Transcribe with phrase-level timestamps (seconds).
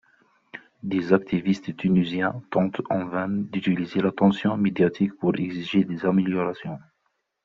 [0.81, 6.79] Des activistes tunisiens tentent en vain d'utiliser l'attention médiatique pour exiger des améliorations.